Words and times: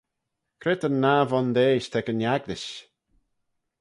Cre 0.61 0.73
ta'n 0.77 0.95
nah 1.03 1.27
vondeish 1.29 1.89
t'ec 1.89 2.07
yn 2.13 2.25
Agglish? 2.35 2.71